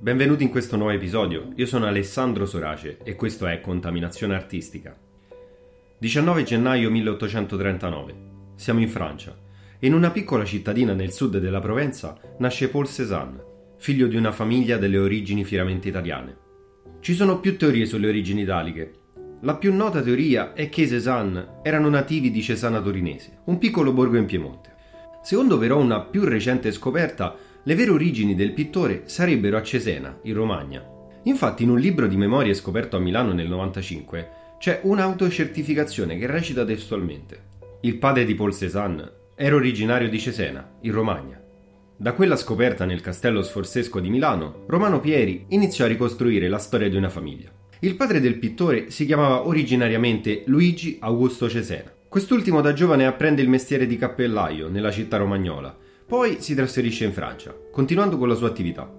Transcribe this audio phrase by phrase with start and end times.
[0.00, 1.50] Benvenuti in questo nuovo episodio.
[1.56, 4.96] Io sono Alessandro Sorace e questo è Contaminazione Artistica.
[5.98, 8.14] 19 gennaio 1839.
[8.54, 9.36] Siamo in Francia
[9.80, 13.42] in una piccola cittadina nel sud della Provenza nasce Paul Cézanne,
[13.78, 16.36] figlio di una famiglia delle origini fieramente italiane.
[17.00, 18.92] Ci sono più teorie sulle origini italiche.
[19.40, 23.92] La più nota teoria è che i Cézanne erano nativi di Cesana Torinese, un piccolo
[23.92, 24.76] borgo in Piemonte.
[25.22, 27.36] Secondo però una più recente scoperta,
[27.68, 30.82] le vere origini del pittore sarebbero a Cesena, in Romagna.
[31.24, 36.64] Infatti in un libro di memorie scoperto a Milano nel 95 c'è un'autocertificazione che recita
[36.64, 37.42] testualmente
[37.82, 41.38] Il padre di Paul Cézanne era originario di Cesena, in Romagna.
[41.94, 46.88] Da quella scoperta nel castello sforzesco di Milano, Romano Pieri iniziò a ricostruire la storia
[46.88, 47.50] di una famiglia.
[47.80, 51.92] Il padre del pittore si chiamava originariamente Luigi Augusto Cesena.
[52.08, 57.12] Quest'ultimo da giovane apprende il mestiere di cappellaio nella città romagnola poi si trasferisce in
[57.12, 58.90] Francia, continuando con la sua attività.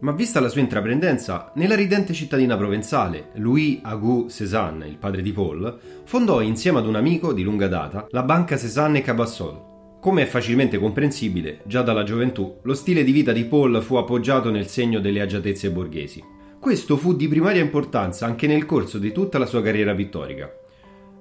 [0.00, 5.32] Ma vista la sua intraprendenza, nella ridente cittadina provenzale, Louis Agu Cézanne, il padre di
[5.32, 9.98] Paul, fondò insieme ad un amico di lunga data la Banca Cézanne Cabassol.
[10.00, 14.50] Come è facilmente comprensibile, già dalla gioventù, lo stile di vita di Paul fu appoggiato
[14.50, 16.22] nel segno delle agiatezze borghesi.
[16.60, 20.59] Questo fu di primaria importanza anche nel corso di tutta la sua carriera pittorica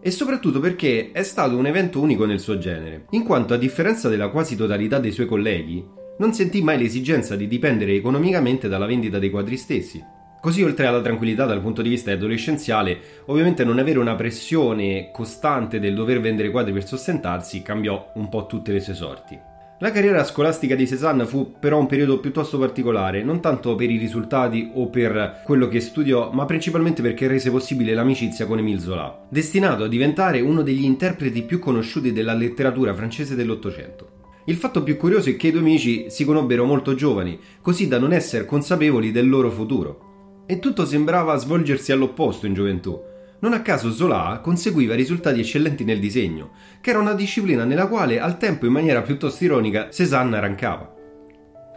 [0.02, 4.10] e soprattutto perché è stato un evento unico nel suo genere, in quanto a differenza
[4.10, 5.86] della quasi totalità dei suoi colleghi,
[6.20, 10.04] non sentì mai l'esigenza di dipendere economicamente dalla vendita dei quadri stessi.
[10.42, 15.80] Così, oltre alla tranquillità dal punto di vista adolescenziale, ovviamente non avere una pressione costante
[15.80, 19.49] del dover vendere quadri per sostentarsi cambiò un po' tutte le sue sorti.
[19.82, 23.96] La carriera scolastica di Cézanne fu però un periodo piuttosto particolare, non tanto per i
[23.96, 29.26] risultati o per quello che studiò, ma principalmente perché rese possibile l'amicizia con Émile Zola,
[29.30, 34.18] destinato a diventare uno degli interpreti più conosciuti della letteratura francese dell'Ottocento.
[34.48, 38.00] Il fatto più curioso è che i due amici si conobbero molto giovani, così da
[38.00, 40.44] non essere consapevoli del loro futuro.
[40.46, 43.00] E tutto sembrava svolgersi all'opposto in gioventù.
[43.42, 46.52] Non a caso Zola conseguiva risultati eccellenti nel disegno,
[46.82, 50.96] che era una disciplina nella quale al tempo in maniera piuttosto ironica Cézanne arrancava.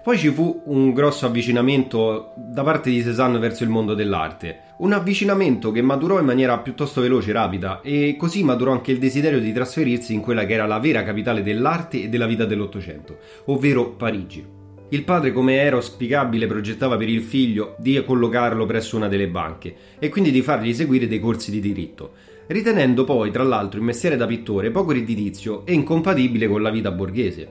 [0.02, 4.92] Poi ci fu un grosso avvicinamento da parte di Cézanne verso il mondo dell'arte, un
[4.92, 9.38] avvicinamento che maturò in maniera piuttosto veloce e rapida e così maturò anche il desiderio
[9.38, 13.90] di trasferirsi in quella che era la vera capitale dell'arte e della vita dell'Ottocento, ovvero
[13.90, 14.61] Parigi.
[14.92, 19.75] Il padre, come era auspicabile, progettava per il figlio di collocarlo presso una delle banche
[19.98, 22.12] e quindi di fargli seguire dei corsi di diritto,
[22.48, 26.91] ritenendo poi, tra l'altro, il mestiere da pittore poco redditizio e incompatibile con la vita
[26.91, 27.48] borghese.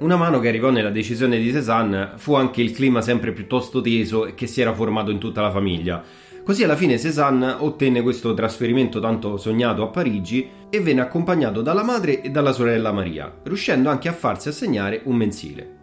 [0.00, 4.32] Una mano che arrivò nella decisione di Cézanne fu anche il clima sempre piuttosto teso
[4.34, 6.04] che si era formato in tutta la famiglia.
[6.44, 11.82] Così alla fine Cézanne ottenne questo trasferimento tanto sognato a Parigi e venne accompagnato dalla
[11.82, 15.73] madre e dalla sorella Maria, riuscendo anche a farsi assegnare un mensile.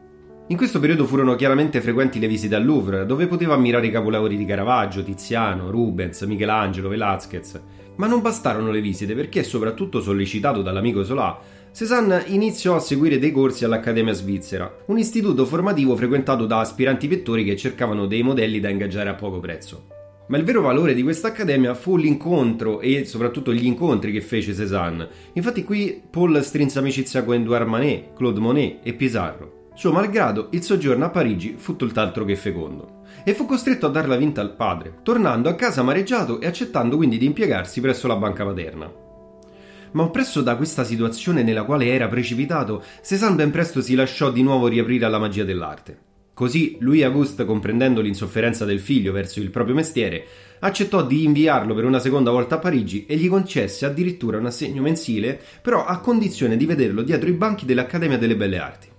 [0.51, 4.35] In questo periodo furono chiaramente frequenti le visite al Louvre, dove poteva ammirare i capolavori
[4.35, 7.61] di Caravaggio, Tiziano, Rubens, Michelangelo, Velázquez.
[7.95, 11.39] Ma non bastarono le visite perché, soprattutto sollecitato dall'amico Solà,
[11.71, 17.45] Cézanne iniziò a seguire dei corsi all'Accademia Svizzera, un istituto formativo frequentato da aspiranti pittori
[17.45, 19.85] che cercavano dei modelli da ingaggiare a poco prezzo.
[20.27, 24.53] Ma il vero valore di questa accademia fu l'incontro e soprattutto gli incontri che fece
[24.53, 25.07] Cézanne.
[25.31, 29.59] Infatti qui Paul strinse amicizia con Edouard Manet, Claude Monet e Pissarro.
[29.73, 34.17] Suo malgrado, il soggiorno a Parigi fu tutt'altro che fecondo e fu costretto a darla
[34.17, 38.45] vinta al padre, tornando a casa amareggiato e accettando quindi di impiegarsi presso la banca
[38.45, 38.91] paterna.
[39.93, 44.43] Ma oppresso da questa situazione nella quale era precipitato, Cézanne ben presto si lasciò di
[44.43, 46.09] nuovo riaprire alla magia dell'arte.
[46.33, 50.25] Così Louis Auguste, comprendendo l'insofferenza del figlio verso il proprio mestiere,
[50.59, 54.81] accettò di inviarlo per una seconda volta a Parigi e gli concesse addirittura un assegno
[54.81, 58.90] mensile, però a condizione di vederlo dietro i banchi dell'Accademia delle Belle Arti.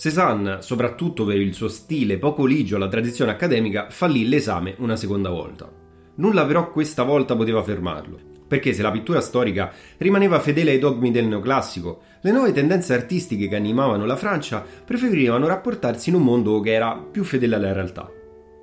[0.00, 5.28] Cézanne, soprattutto per il suo stile poco ligio alla tradizione accademica, fallì l'esame una seconda
[5.28, 5.70] volta.
[6.14, 8.18] Nulla però questa volta poteva fermarlo,
[8.48, 13.46] perché se la pittura storica rimaneva fedele ai dogmi del neoclassico, le nuove tendenze artistiche
[13.46, 18.10] che animavano la Francia preferivano rapportarsi in un mondo che era più fedele alla realtà.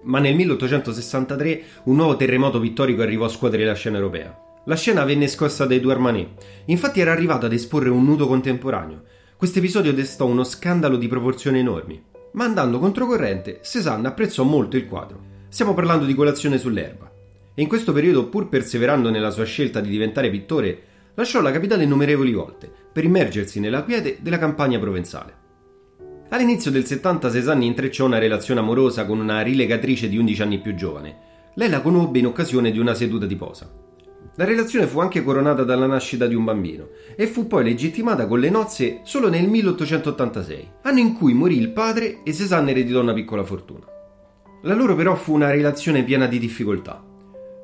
[0.06, 4.36] Ma nel 1863 un nuovo terremoto pittorico arrivò a scuotere la scena europea.
[4.66, 9.04] La scena venne scossa dai due Armanet, infatti era arrivato ad esporre un nudo contemporaneo.
[9.38, 12.04] Questo episodio destò uno scandalo di proporzioni enormi.
[12.32, 15.46] Ma andando controcorrente, Cézanne apprezzò molto il quadro.
[15.50, 17.12] Stiamo parlando di colazione sull'erba
[17.54, 20.82] e in questo periodo, pur perseverando nella sua scelta di diventare pittore,
[21.14, 25.36] lasciò la capitale innumerevoli volte per immergersi nella quiete della campagna provenzale.
[26.30, 30.74] All'inizio del 70 Cézanne intrecciò una relazione amorosa con una rilegatrice di 11 anni più
[30.74, 31.52] giovane.
[31.54, 33.86] Lei la conobbe in occasione di una seduta di posa.
[34.40, 38.40] La relazione fu anche coronata dalla nascita di un bambino e fu poi legittimata con
[38.40, 43.14] le nozze solo nel 1886, anno in cui morì il padre e Cézanne ereditò una
[43.14, 43.86] piccola fortuna.
[44.62, 47.04] La loro però fu una relazione piena di difficoltà.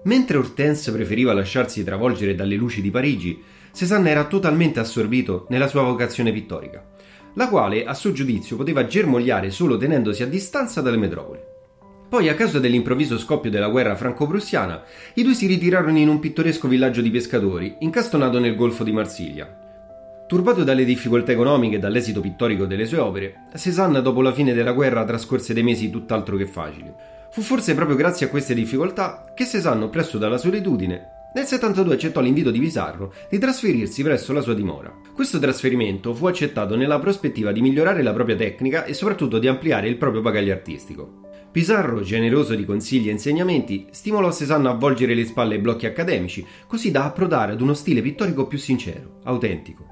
[0.05, 3.39] Mentre Hortense preferiva lasciarsi travolgere dalle luci di Parigi,
[3.71, 6.83] Cézanne era totalmente assorbito nella sua vocazione pittorica,
[7.35, 11.52] la quale a suo giudizio poteva germogliare solo tenendosi a distanza dalle metropoli.
[12.13, 14.83] Poi, a causa dell'improvviso scoppio della guerra franco-prussiana,
[15.15, 19.51] i due si ritirarono in un pittoresco villaggio di pescatori, incastonato nel golfo di Marsiglia.
[20.27, 24.73] Turbato dalle difficoltà economiche e dall'esito pittorico delle sue opere, Cézanne dopo la fine della
[24.73, 26.93] guerra trascorse dei mesi tutt'altro che facili.
[27.31, 32.21] Fu forse proprio grazie a queste difficoltà che Cézanne, oppresso dalla solitudine, nel 72 accettò
[32.21, 34.93] l'invito di Pizarro di trasferirsi presso la sua dimora.
[35.15, 39.87] Questo trasferimento fu accettato nella prospettiva di migliorare la propria tecnica e soprattutto di ampliare
[39.87, 41.22] il proprio bagaglio artistico.
[41.53, 46.43] Pizarro, generoso di consigli e insegnamenti, stimolò Cézanne a volgere le spalle ai blocchi accademici,
[46.67, 49.85] così da approdare ad uno stile pittorico più sincero, autentico.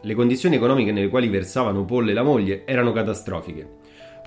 [0.00, 3.80] Le condizioni economiche nelle quali versavano Paul e la moglie erano catastrofiche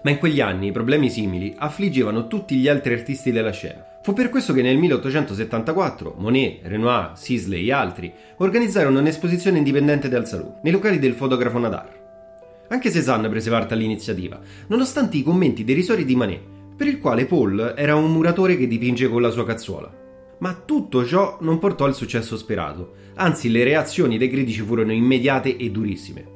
[0.06, 3.83] ma in quegli anni problemi simili affliggevano tutti gli altri artisti della scena.
[4.04, 10.27] Fu per questo che nel 1874 Monet, Renoir, Sisley e altri organizzarono un'esposizione indipendente del
[10.27, 12.04] Salou, nei locali del fotografo Nadar.
[12.68, 17.74] Anche Cézanne prese parte all'iniziativa, nonostante i commenti derisori di Manet, per il quale Paul
[17.77, 20.04] era un muratore che dipinge con la sua cazzuola.
[20.39, 25.56] Ma tutto ciò non portò al successo sperato, anzi le reazioni dei critici furono immediate
[25.56, 26.33] e durissime.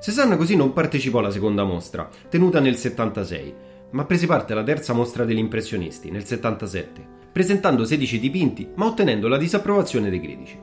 [0.00, 3.54] Cézanne così non partecipò alla seconda mostra, tenuta nel 76,
[3.90, 9.28] ma prese parte alla terza mostra degli impressionisti, nel 77, presentando 16 dipinti, ma ottenendo
[9.28, 10.58] la disapprovazione dei critici.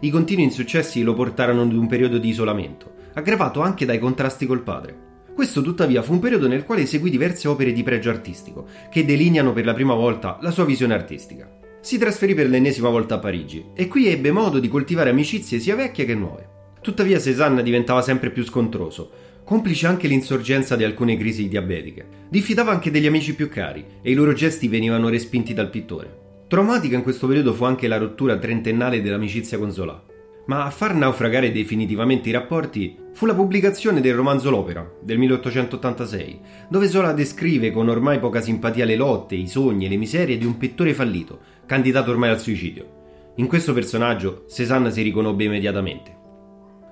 [0.00, 4.62] I continui insuccessi lo portarono ad un periodo di isolamento, aggravato anche dai contrasti col
[4.62, 5.04] padre.
[5.36, 9.52] Questo tuttavia fu un periodo nel quale eseguì diverse opere di pregio artistico, che delineano
[9.52, 11.46] per la prima volta la sua visione artistica.
[11.82, 15.76] Si trasferì per l'ennesima volta a Parigi e qui ebbe modo di coltivare amicizie sia
[15.76, 16.48] vecchie che nuove.
[16.80, 19.10] Tuttavia Cézanne diventava sempre più scontroso,
[19.44, 22.06] complice anche l'insorgenza di alcune crisi diabetiche.
[22.30, 26.44] Diffidava anche degli amici più cari e i loro gesti venivano respinti dal pittore.
[26.48, 30.02] Traumatica in questo periodo fu anche la rottura trentennale dell'amicizia con Zola.
[30.46, 36.40] Ma a far naufragare definitivamente i rapporti fu la pubblicazione del romanzo L'Opera del 1886,
[36.68, 40.44] dove Zola descrive con ormai poca simpatia le lotte, i sogni e le miserie di
[40.44, 43.32] un pittore fallito, candidato ormai al suicidio.
[43.36, 46.14] In questo personaggio Cézanne si riconobbe immediatamente.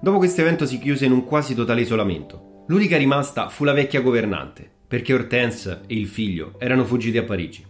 [0.01, 2.65] Dopo questo evento si chiuse in un quasi totale isolamento.
[2.67, 7.65] L'unica rimasta fu la vecchia governante, perché Hortense e il figlio erano fuggiti a Parigi.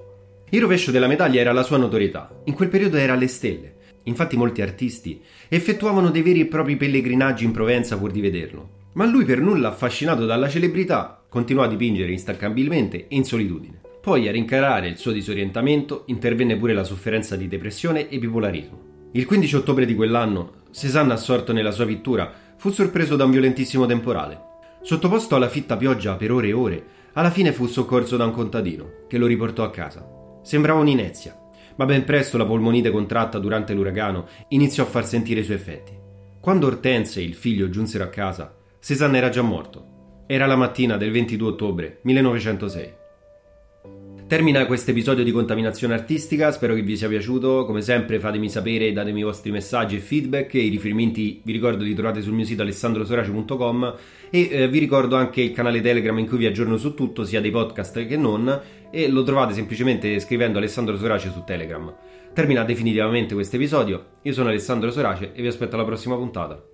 [0.50, 2.30] Il rovescio della medaglia era la sua notorietà.
[2.44, 3.73] In quel periodo era alle stelle.
[4.04, 8.82] Infatti molti artisti effettuavano dei veri e propri pellegrinaggi in Provenza pur di vederlo.
[8.94, 13.80] Ma lui per nulla affascinato dalla celebrità continuò a dipingere instancabbilmente e in solitudine.
[14.00, 18.92] Poi a rincarare il suo disorientamento intervenne pure la sofferenza di depressione e bipolarismo.
[19.12, 23.86] Il 15 ottobre di quell'anno, Cézanne, assorto nella sua pittura, fu sorpreso da un violentissimo
[23.86, 24.52] temporale.
[24.82, 26.84] Sottoposto alla fitta pioggia per ore e ore,
[27.14, 30.06] alla fine fu soccorso da un contadino, che lo riportò a casa.
[30.42, 31.34] Sembrava un'inezia,
[31.76, 35.92] ma ben presto la polmonite contratta durante l'uragano iniziò a far sentire i suoi effetti.
[36.40, 40.24] Quando Hortense e il figlio giunsero a casa, Cézanne era già morto.
[40.26, 43.02] Era la mattina del 22 ottobre 1906.
[44.34, 48.92] Termina questo episodio di contaminazione artistica, spero che vi sia piaciuto, come sempre fatemi sapere,
[48.92, 52.62] datemi i vostri messaggi e feedback, i riferimenti vi ricordo li trovate sul mio sito
[52.62, 53.94] alessandrosorace.com
[54.30, 57.40] e eh, vi ricordo anche il canale Telegram in cui vi aggiorno su tutto, sia
[57.40, 58.60] dei podcast che non,
[58.90, 61.94] e lo trovate semplicemente scrivendo Alessandro Sorace su Telegram.
[62.32, 66.73] Termina definitivamente questo episodio, io sono Alessandro Sorace e vi aspetto alla prossima puntata.